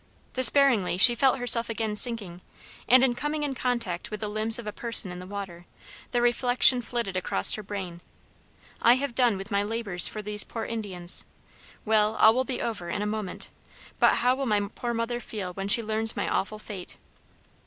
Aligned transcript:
Despairingly 0.33 0.97
she 0.97 1.13
felt 1.13 1.37
herself 1.37 1.69
again 1.69 1.95
sinking, 1.95 2.41
and, 2.87 3.15
coming 3.15 3.43
in 3.43 3.53
contact 3.53 4.09
with 4.09 4.19
the 4.19 4.27
limbs 4.27 4.57
of 4.57 4.65
a 4.65 4.71
person 4.73 5.11
in 5.11 5.19
the 5.19 5.27
water, 5.27 5.67
the 6.09 6.23
reflection 6.23 6.81
flitted 6.81 7.15
across 7.15 7.53
her 7.53 7.61
brain, 7.61 8.01
"I 8.81 8.95
have 8.95 9.13
done 9.13 9.37
with 9.37 9.51
my 9.51 9.61
labors 9.61 10.07
for 10.07 10.23
these 10.23 10.43
poor 10.43 10.65
Indians. 10.65 11.23
Well, 11.85 12.15
all 12.15 12.33
will 12.33 12.45
be 12.45 12.63
over 12.63 12.89
in 12.89 13.03
a 13.03 13.05
moment; 13.05 13.51
but 13.99 14.15
how 14.15 14.33
will 14.33 14.47
my 14.47 14.69
poor 14.73 14.95
mother 14.95 15.19
feel 15.19 15.53
when 15.53 15.67
she 15.67 15.83
learns 15.83 16.15
my 16.17 16.27
awful 16.27 16.57
fate?" 16.57 16.97